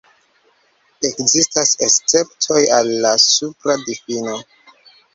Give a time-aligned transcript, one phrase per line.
[1.09, 4.45] Ekzistas esceptoj al la supra difino.